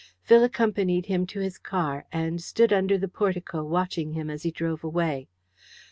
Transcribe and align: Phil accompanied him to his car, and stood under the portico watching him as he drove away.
Phil 0.23 0.43
accompanied 0.43 1.05
him 1.05 1.27
to 1.27 1.41
his 1.41 1.59
car, 1.59 2.07
and 2.11 2.41
stood 2.41 2.73
under 2.73 2.97
the 2.97 3.07
portico 3.07 3.63
watching 3.63 4.13
him 4.13 4.31
as 4.31 4.41
he 4.41 4.49
drove 4.49 4.83
away. 4.83 5.29